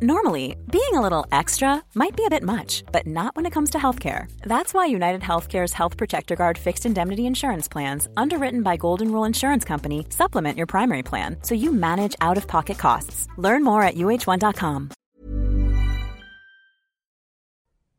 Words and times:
Normally, 0.00 0.54
being 0.70 0.94
a 0.94 1.02
little 1.02 1.26
extra 1.34 1.82
might 1.98 2.14
be 2.14 2.22
a 2.22 2.30
bit 2.30 2.46
much, 2.46 2.84
but 2.94 3.02
not 3.02 3.34
when 3.34 3.46
it 3.46 3.52
comes 3.52 3.74
to 3.74 3.82
healthcare. 3.82 4.30
That's 4.46 4.70
why 4.70 4.86
United 4.86 5.26
Healthcare's 5.26 5.74
Health 5.74 5.98
Protector 5.98 6.38
Guard 6.38 6.54
fixed 6.54 6.86
indemnity 6.86 7.26
insurance 7.26 7.66
plans, 7.66 8.06
underwritten 8.14 8.62
by 8.62 8.78
Golden 8.78 9.10
Rule 9.10 9.26
Insurance 9.26 9.66
Company, 9.66 10.06
supplement 10.10 10.54
your 10.56 10.70
primary 10.70 11.02
plan 11.02 11.42
so 11.42 11.58
you 11.58 11.74
manage 11.74 12.14
out 12.22 12.38
of 12.38 12.46
pocket 12.46 12.78
costs. 12.78 13.26
Learn 13.42 13.64
more 13.66 13.82
at 13.82 13.96
uh1.com. 13.96 14.94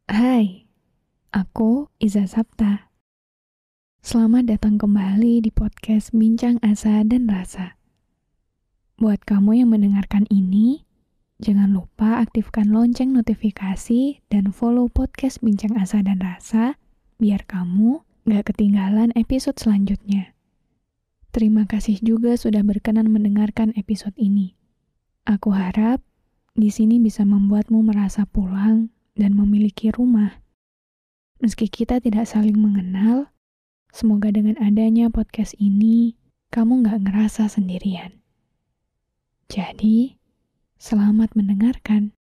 Hai, 0.08 0.72
aku 1.36 1.92
Iza 2.00 2.32
Sapta. 2.32 2.88
Selamat 4.00 4.48
datang 4.48 4.80
kembali 4.80 5.44
di 5.44 5.52
podcast 5.52 6.16
Bincang 6.16 6.64
Asa 6.64 7.04
dan 7.04 7.28
Rasa. 7.28 7.76
Buat 8.96 9.28
kamu 9.28 9.60
yang 9.68 9.76
mendengarkan 9.76 10.24
ini, 10.32 10.88
Jangan 11.40 11.72
lupa 11.72 12.20
aktifkan 12.20 12.68
lonceng 12.68 13.16
notifikasi 13.16 14.20
dan 14.28 14.52
follow 14.52 14.92
podcast 14.92 15.40
Bincang 15.40 15.80
Asa 15.80 16.04
dan 16.04 16.20
Rasa 16.20 16.76
biar 17.16 17.48
kamu 17.48 18.04
gak 18.28 18.52
ketinggalan 18.52 19.16
episode 19.16 19.56
selanjutnya. 19.56 20.36
Terima 21.32 21.64
kasih 21.64 22.04
juga 22.04 22.36
sudah 22.36 22.60
berkenan 22.60 23.08
mendengarkan 23.08 23.72
episode 23.80 24.12
ini. 24.20 24.60
Aku 25.24 25.56
harap 25.56 26.04
di 26.60 26.68
sini 26.76 27.00
bisa 27.00 27.24
membuatmu 27.24 27.88
merasa 27.88 28.28
pulang 28.28 28.92
dan 29.16 29.32
memiliki 29.32 29.96
rumah. 29.96 30.44
Meski 31.40 31.72
kita 31.72 32.04
tidak 32.04 32.28
saling 32.28 32.60
mengenal, 32.60 33.32
semoga 33.96 34.28
dengan 34.28 34.60
adanya 34.60 35.08
podcast 35.08 35.56
ini, 35.56 36.20
kamu 36.52 36.84
gak 36.84 37.00
ngerasa 37.08 37.48
sendirian. 37.48 38.20
Jadi, 39.48 40.19
Selamat 40.80 41.36
mendengarkan. 41.36 42.16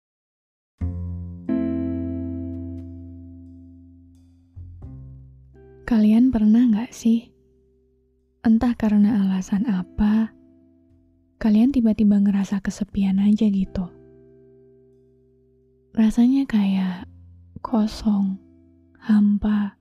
Kalian 5.84 6.32
pernah 6.32 6.64
nggak 6.64 6.96
sih? 6.96 7.36
Entah 8.48 8.72
karena 8.80 9.20
alasan 9.20 9.68
apa, 9.68 10.32
kalian 11.36 11.76
tiba-tiba 11.76 12.16
ngerasa 12.16 12.64
kesepian 12.64 13.20
aja 13.20 13.44
gitu. 13.52 13.92
Rasanya 15.92 16.48
kayak 16.48 17.12
kosong, 17.60 18.40
hampa, 19.04 19.76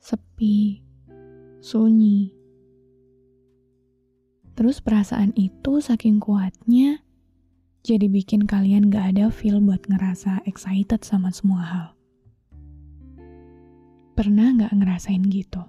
sepi, 0.00 0.80
sunyi. 1.60 2.32
Terus 4.56 4.80
perasaan 4.80 5.36
itu 5.36 5.84
saking 5.84 6.24
kuatnya, 6.24 7.04
jadi 7.82 8.06
bikin 8.06 8.46
kalian 8.46 8.94
gak 8.94 9.18
ada 9.18 9.26
feel 9.34 9.58
buat 9.58 9.82
ngerasa 9.90 10.46
excited 10.46 11.02
sama 11.02 11.34
semua 11.34 11.62
hal. 11.66 11.88
Pernah 14.14 14.54
gak 14.54 14.72
ngerasain 14.78 15.26
gitu? 15.26 15.66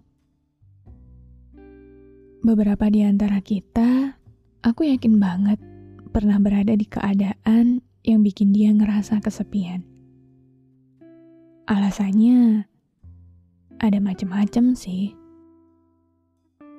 Beberapa 2.45 2.86
di 2.94 3.02
antara 3.02 3.42
kita, 3.42 4.14
aku 4.61 4.94
yakin 4.94 5.17
banget 5.17 5.58
pernah 6.14 6.38
berada 6.38 6.78
di 6.78 6.86
keadaan 6.86 7.81
yang 8.05 8.22
bikin 8.22 8.53
dia 8.53 8.70
ngerasa 8.70 9.17
kesepian. 9.17 9.81
Alasannya 11.66 12.70
ada 13.81 13.98
macem-macem 13.98 14.77
sih. 14.77 15.17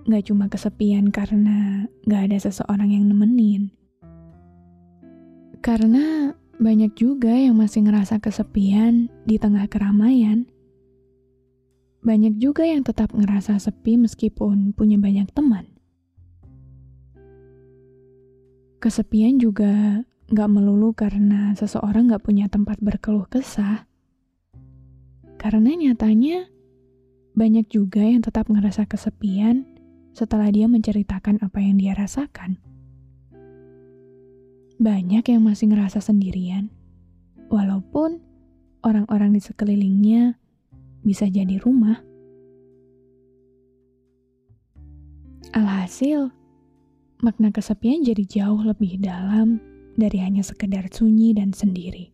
Gak 0.06 0.30
cuma 0.30 0.46
kesepian 0.46 1.10
karena 1.10 1.90
gak 2.06 2.30
ada 2.30 2.38
seseorang 2.38 2.94
yang 2.94 3.10
nemenin 3.10 3.74
karena 5.64 6.36
banyak 6.60 6.92
juga 6.92 7.32
yang 7.32 7.56
masih 7.56 7.88
ngerasa 7.88 8.20
kesepian 8.20 9.08
di 9.24 9.40
tengah 9.40 9.64
keramaian. 9.64 10.44
Banyak 12.04 12.36
juga 12.36 12.68
yang 12.68 12.84
tetap 12.84 13.16
ngerasa 13.16 13.56
sepi 13.56 13.96
meskipun 13.96 14.76
punya 14.76 15.00
banyak 15.00 15.24
teman. 15.32 15.72
Kesepian 18.76 19.40
juga 19.40 20.04
gak 20.28 20.52
melulu 20.52 20.92
karena 20.92 21.56
seseorang 21.56 22.12
gak 22.12 22.28
punya 22.28 22.52
tempat 22.52 22.76
berkeluh 22.84 23.24
kesah. 23.24 23.88
Karena 25.40 25.72
nyatanya 25.72 26.44
banyak 27.32 27.72
juga 27.72 28.04
yang 28.04 28.20
tetap 28.20 28.52
ngerasa 28.52 28.84
kesepian 28.84 29.64
setelah 30.12 30.52
dia 30.52 30.68
menceritakan 30.68 31.40
apa 31.40 31.56
yang 31.64 31.80
dia 31.80 31.96
rasakan. 31.96 32.63
Banyak 34.74 35.22
yang 35.30 35.42
masih 35.46 35.70
ngerasa 35.70 36.02
sendirian, 36.02 36.66
walaupun 37.46 38.18
orang-orang 38.82 39.38
di 39.38 39.40
sekelilingnya 39.40 40.34
bisa 41.06 41.30
jadi 41.30 41.62
rumah. 41.62 42.02
Alhasil, 45.54 46.34
makna 47.22 47.54
kesepian 47.54 48.02
jadi 48.02 48.26
jauh 48.26 48.66
lebih 48.66 48.98
dalam 48.98 49.62
dari 49.94 50.18
hanya 50.18 50.42
sekedar 50.42 50.90
sunyi 50.90 51.30
dan 51.38 51.54
sendiri. 51.54 52.10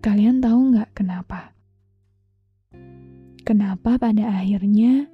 Kalian 0.00 0.40
tahu 0.40 0.72
nggak 0.72 0.96
kenapa? 0.96 1.52
Kenapa 3.44 4.00
pada 4.00 4.40
akhirnya, 4.40 5.06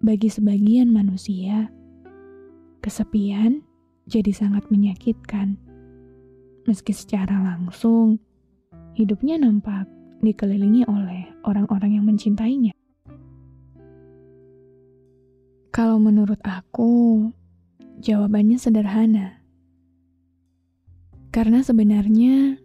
bagi 0.00 0.32
sebagian 0.32 0.88
manusia, 0.88 1.68
kesepian 2.80 3.62
jadi 4.06 4.32
sangat 4.34 4.66
menyakitkan. 4.68 5.58
Meski 6.66 6.94
secara 6.94 7.42
langsung, 7.42 8.22
hidupnya 8.94 9.38
nampak 9.38 9.90
dikelilingi 10.22 10.86
oleh 10.86 11.26
orang-orang 11.42 11.98
yang 11.98 12.04
mencintainya. 12.06 12.70
Kalau 15.72 15.96
menurut 15.98 16.38
aku, 16.44 17.26
jawabannya 17.98 18.60
sederhana. 18.60 19.40
Karena 21.32 21.64
sebenarnya 21.64 22.60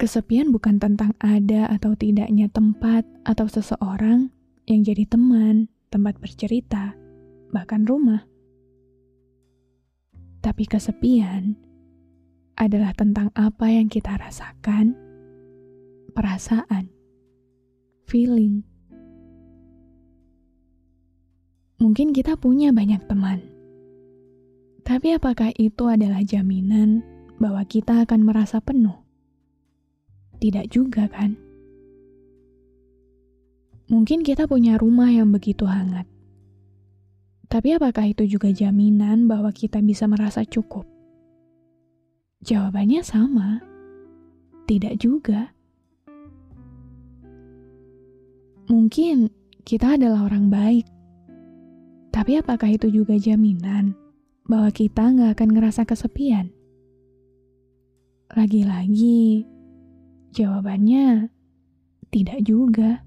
kesepian 0.00 0.48
bukan 0.48 0.80
tentang 0.80 1.12
ada 1.20 1.68
atau 1.68 1.92
tidaknya 1.92 2.48
tempat 2.48 3.04
atau 3.28 3.44
seseorang 3.44 4.32
yang 4.64 4.80
jadi 4.82 5.04
teman, 5.04 5.68
tempat 5.92 6.16
bercerita, 6.16 6.96
bahkan 7.52 7.84
rumah. 7.84 8.24
Tapi 10.46 10.62
kesepian 10.62 11.58
adalah 12.54 12.94
tentang 12.94 13.34
apa 13.34 13.66
yang 13.66 13.90
kita 13.90 14.14
rasakan, 14.14 14.94
perasaan, 16.14 16.86
feeling. 18.06 18.62
Mungkin 21.82 22.14
kita 22.14 22.38
punya 22.38 22.70
banyak 22.70 23.02
teman, 23.10 23.42
tapi 24.86 25.18
apakah 25.18 25.50
itu 25.58 25.90
adalah 25.90 26.22
jaminan 26.22 27.02
bahwa 27.42 27.66
kita 27.66 28.06
akan 28.06 28.22
merasa 28.22 28.62
penuh? 28.62 29.02
Tidak 30.38 30.70
juga, 30.70 31.10
kan? 31.10 31.34
Mungkin 33.90 34.22
kita 34.22 34.46
punya 34.46 34.78
rumah 34.78 35.10
yang 35.10 35.34
begitu 35.34 35.66
hangat, 35.66 36.06
tapi 37.46 37.78
apakah 37.78 38.10
itu 38.10 38.26
juga 38.26 38.50
jaminan 38.50 39.30
bahwa 39.30 39.54
kita 39.54 39.78
bisa 39.78 40.10
merasa 40.10 40.42
cukup? 40.42 40.82
Jawabannya 42.42 43.06
sama. 43.06 43.62
Tidak 44.66 44.98
juga. 44.98 45.54
Mungkin 48.66 49.30
kita 49.62 49.94
adalah 49.94 50.26
orang 50.26 50.50
baik. 50.50 50.86
Tapi 52.10 52.42
apakah 52.42 52.66
itu 52.74 52.90
juga 52.90 53.14
jaminan 53.14 53.94
bahwa 54.50 54.74
kita 54.74 55.06
nggak 55.06 55.38
akan 55.38 55.50
ngerasa 55.54 55.86
kesepian? 55.86 56.50
Lagi-lagi, 58.34 59.46
jawabannya 60.34 61.30
tidak 62.10 62.42
juga. 62.42 63.05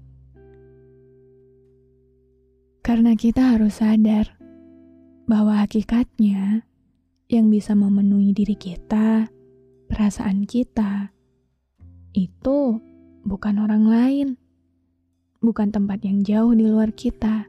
Karena 2.90 3.14
kita 3.14 3.54
harus 3.54 3.78
sadar 3.78 4.34
bahwa 5.30 5.62
hakikatnya 5.62 6.66
yang 7.30 7.46
bisa 7.46 7.78
memenuhi 7.78 8.34
diri 8.34 8.58
kita, 8.58 9.30
perasaan 9.86 10.42
kita, 10.42 11.14
itu 12.18 12.82
bukan 13.22 13.62
orang 13.62 13.86
lain, 13.86 14.28
bukan 15.38 15.70
tempat 15.70 16.02
yang 16.02 16.26
jauh 16.26 16.50
di 16.50 16.66
luar 16.66 16.90
kita. 16.90 17.46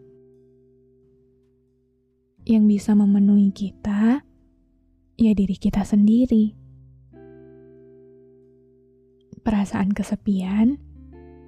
Yang 2.45 2.77
bisa 2.77 2.93
memenuhi 2.93 3.49
kita, 3.49 4.21
ya 5.17 5.31
diri 5.33 5.57
kita 5.57 5.81
sendiri. 5.81 6.53
Perasaan 9.41 9.89
kesepian 9.89 10.77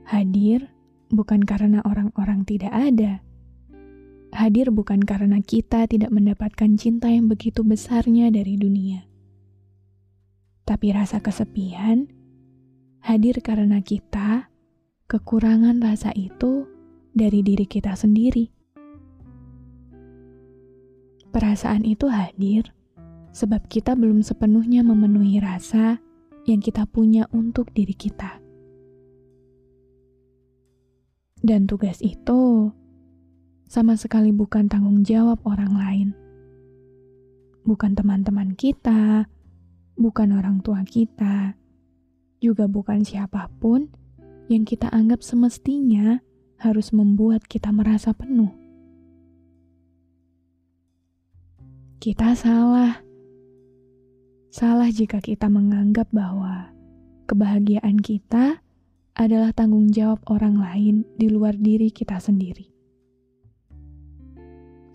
hadir 0.10 0.74
bukan 1.13 1.45
karena 1.45 1.86
orang-orang 1.86 2.42
tidak 2.42 2.74
ada 2.74 3.22
hadir 4.33 4.74
bukan 4.74 5.00
karena 5.06 5.39
kita 5.39 5.85
tidak 5.85 6.09
mendapatkan 6.09 6.74
cinta 6.75 7.07
yang 7.07 7.30
begitu 7.30 7.62
besarnya 7.62 8.33
dari 8.33 8.57
dunia. 8.57 9.06
Tapi 10.65 10.91
rasa 10.91 11.21
kesepian 11.21 12.09
hadir 13.03 13.39
karena 13.45 13.80
kita 13.83 14.50
kekurangan 15.06 15.80
rasa 15.83 16.09
itu 16.18 16.65
dari 17.13 17.45
diri 17.45 17.69
kita 17.69 17.94
sendiri. 17.94 18.50
Perasaan 21.30 21.85
itu 21.85 22.09
hadir 22.09 22.74
sebab 23.33 23.65
kita 23.69 23.97
belum 23.97 24.21
sepenuhnya 24.21 24.85
memenuhi 24.85 25.41
rasa 25.41 25.97
yang 26.45 26.62
kita 26.62 26.85
punya 26.85 27.25
untuk 27.33 27.74
diri 27.74 27.94
kita. 27.94 28.39
Dan 31.44 31.68
tugas 31.68 32.00
itu 32.00 32.71
sama 33.73 33.97
sekali 33.97 34.29
bukan 34.29 34.69
tanggung 34.69 35.01
jawab 35.01 35.41
orang 35.49 35.73
lain. 35.73 36.09
Bukan 37.65 37.97
teman-teman 37.97 38.53
kita, 38.53 39.25
bukan 39.97 40.29
orang 40.37 40.61
tua 40.61 40.85
kita, 40.85 41.57
juga 42.37 42.69
bukan 42.69 43.01
siapa 43.01 43.49
pun 43.57 43.89
yang 44.45 44.61
kita 44.61 44.93
anggap 44.93 45.25
semestinya 45.25 46.21
harus 46.61 46.93
membuat 46.93 47.49
kita 47.49 47.73
merasa 47.73 48.13
penuh. 48.13 48.53
Kita 51.97 52.37
salah. 52.37 53.01
Salah 54.53 54.93
jika 54.93 55.17
kita 55.17 55.49
menganggap 55.49 56.13
bahwa 56.13 56.69
kebahagiaan 57.25 57.97
kita 57.97 58.61
adalah 59.17 59.49
tanggung 59.49 59.89
jawab 59.89 60.21
orang 60.29 60.61
lain 60.61 61.09
di 61.17 61.25
luar 61.33 61.57
diri 61.57 61.89
kita 61.89 62.21
sendiri. 62.21 62.72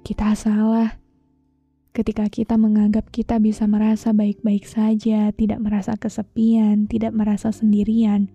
Kita 0.08 0.32
salah 0.32 0.96
ketika 1.92 2.32
kita 2.32 2.56
menganggap 2.56 3.12
kita 3.12 3.36
bisa 3.36 3.68
merasa 3.68 4.16
baik-baik 4.16 4.64
saja, 4.64 5.28
tidak 5.36 5.60
merasa 5.60 6.00
kesepian, 6.00 6.88
tidak 6.88 7.12
merasa 7.12 7.52
sendirian, 7.52 8.32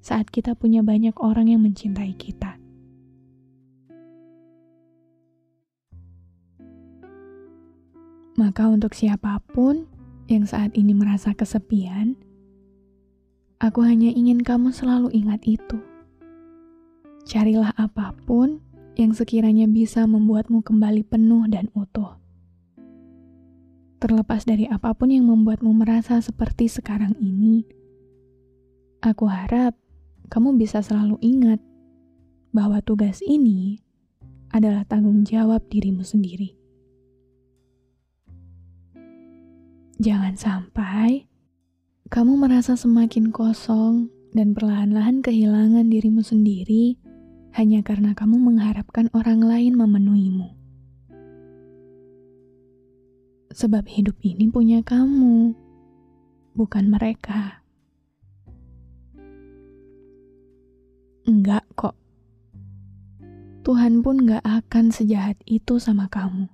saat 0.00 0.32
kita 0.32 0.56
punya 0.56 0.80
banyak 0.80 1.12
orang 1.20 1.52
yang 1.52 1.60
mencintai 1.60 2.16
kita. 2.16 2.56
Maka, 8.40 8.72
untuk 8.72 8.96
siapa 8.96 9.44
pun 9.52 9.84
yang 10.32 10.48
saat 10.48 10.72
ini 10.72 10.96
merasa 10.96 11.36
kesepian, 11.36 12.16
aku 13.60 13.84
hanya 13.84 14.08
ingin 14.08 14.40
kamu 14.40 14.72
selalu 14.72 15.12
ingat 15.12 15.44
itu. 15.44 15.76
Carilah 17.28 17.76
apa 17.76 18.16
pun 18.24 18.63
yang 18.94 19.12
sekiranya 19.12 19.66
bisa 19.66 20.06
membuatmu 20.06 20.62
kembali 20.62 21.02
penuh 21.06 21.46
dan 21.50 21.70
utuh 21.74 22.24
terlepas 24.04 24.44
dari 24.44 24.68
apa 24.68 24.92
pun 24.92 25.08
yang 25.08 25.24
membuatmu 25.32 25.72
merasa 25.72 26.20
seperti 26.20 26.68
sekarang 26.68 27.16
ini, 27.16 27.64
aku 29.00 29.24
harap 29.24 29.72
kamu 30.28 30.60
bisa 30.60 30.84
selalu 30.84 31.16
ingat 31.24 31.56
bahwa 32.52 32.84
tugas 32.84 33.24
ini 33.24 33.80
adalah 34.52 34.84
tanggung 34.84 35.24
jawab 35.24 35.64
dirimu 35.72 36.04
sendiri. 36.04 36.52
Jangan 39.96 40.36
sampai 40.36 41.24
kamu 42.12 42.36
merasa 42.36 42.76
semakin 42.76 43.32
kosong 43.32 44.12
dan 44.36 44.52
perlahan-lahan 44.52 45.24
kehilangan 45.24 45.88
dirimu 45.88 46.20
sendiri 46.20 47.00
hanya 47.54 47.86
karena 47.86 48.18
kamu 48.18 48.34
mengharapkan 48.34 49.06
orang 49.14 49.38
lain 49.38 49.78
memenuhimu. 49.78 50.50
Sebab 53.54 53.86
hidup 53.86 54.18
ini 54.26 54.50
punya 54.50 54.82
kamu, 54.82 55.54
bukan 56.58 56.84
mereka. 56.90 57.62
Enggak 61.30 61.62
kok. 61.78 61.94
Tuhan 63.62 64.02
pun 64.02 64.26
gak 64.26 64.42
akan 64.42 64.90
sejahat 64.90 65.38
itu 65.46 65.78
sama 65.78 66.10
kamu. 66.10 66.50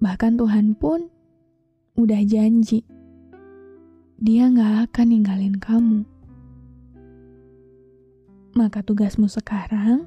Bahkan 0.00 0.40
Tuhan 0.40 0.72
pun 0.74 1.12
udah 2.00 2.24
janji. 2.24 2.82
Dia 4.16 4.48
gak 4.48 4.88
akan 4.88 5.06
ninggalin 5.12 5.60
kamu. 5.60 6.11
Maka 8.52 8.84
tugasmu 8.84 9.32
sekarang 9.32 10.04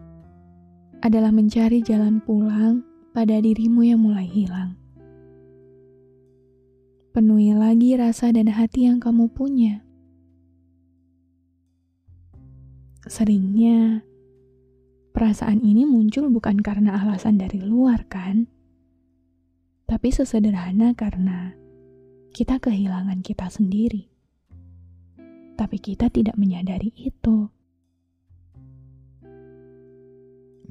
adalah 1.01 1.33
mencari 1.33 1.81
jalan 1.81 2.21
pulang 2.21 2.85
pada 3.09 3.41
dirimu 3.41 3.81
yang 3.81 3.97
mulai 4.05 4.29
hilang. 4.29 4.77
Penuhi 7.09 7.57
lagi 7.57 7.97
rasa 7.97 8.29
dan 8.29 8.51
hati 8.53 8.85
yang 8.85 9.01
kamu 9.01 9.31
punya. 9.33 9.81
Seringnya, 13.09 14.05
perasaan 15.15 15.63
ini 15.65 15.87
muncul 15.87 16.29
bukan 16.29 16.61
karena 16.61 17.01
alasan 17.01 17.41
dari 17.41 17.63
luar, 17.63 18.05
kan? 18.05 18.45
Tapi 19.89 20.09
sesederhana 20.13 20.93
karena 20.93 21.55
kita 22.35 22.61
kehilangan 22.61 23.23
kita 23.23 23.47
sendiri. 23.49 24.11
Tapi 25.55 25.77
kita 25.79 26.11
tidak 26.11 26.35
menyadari 26.35 26.91
itu. 26.99 27.54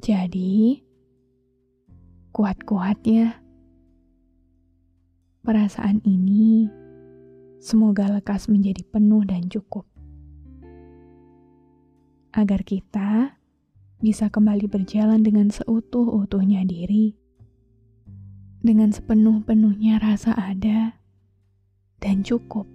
Jadi, 0.03 0.83
kuat-kuat 2.35 2.99
ya 3.07 3.45
Perasaan 5.45 6.01
ini 6.01 6.65
semoga 7.61 8.09
lekas 8.09 8.49
menjadi 8.49 8.81
penuh 8.89 9.21
dan 9.29 9.45
cukup, 9.45 9.85
agar 12.33 12.65
kita 12.65 13.37
bisa 14.01 14.25
kembali 14.33 14.65
berjalan 14.65 15.21
dengan 15.21 15.53
seutuh-utuhnya 15.53 16.65
diri, 16.65 17.13
dengan 18.65 18.89
sepenuh-penuhnya 18.89 20.01
rasa 20.01 20.33
ada 20.33 20.97
dan 22.01 22.25
cukup. 22.25 22.74